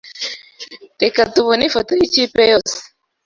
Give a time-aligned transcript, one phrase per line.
[1.01, 2.75] Reka tubone ifoto yikipe yose.